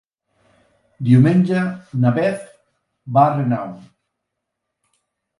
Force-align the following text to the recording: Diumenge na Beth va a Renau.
Diumenge 1.09 1.59
na 2.05 2.13
Beth 2.15 2.47
va 3.17 3.25
a 3.27 3.35
Renau. 3.35 3.75